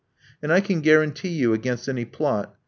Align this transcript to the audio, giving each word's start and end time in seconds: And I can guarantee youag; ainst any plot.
And 0.41 0.51
I 0.51 0.61
can 0.61 0.81
guarantee 0.81 1.39
youag; 1.39 1.61
ainst 1.61 1.87
any 1.87 2.05
plot. 2.05 2.55